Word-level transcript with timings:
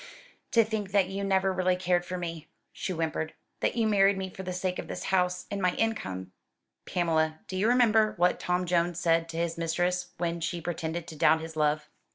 "To 0.53 0.63
think 0.65 0.93
that 0.93 1.09
you 1.09 1.23
never 1.23 1.53
really 1.53 1.75
cared 1.75 2.03
for 2.07 2.17
me!" 2.17 2.47
she 2.73 2.91
whimpered; 2.91 3.35
"that 3.59 3.75
you 3.75 3.85
married 3.85 4.17
me 4.17 4.31
for 4.31 4.41
the 4.41 4.51
sake 4.51 4.79
of 4.79 4.87
this 4.87 5.03
house, 5.13 5.45
and 5.51 5.61
my 5.61 5.75
income!" 5.75 6.31
"Pamela, 6.87 7.41
do 7.47 7.55
you 7.55 7.67
remember 7.67 8.15
what 8.17 8.39
Tom 8.39 8.65
Jones 8.65 8.99
said 8.99 9.29
to 9.29 9.37
his 9.37 9.59
mistress 9.59 10.07
when 10.17 10.41
she 10.41 10.59
pretended 10.59 11.05
to 11.05 11.15
doubt 11.15 11.39
his 11.41 11.55
love?" 11.55 11.87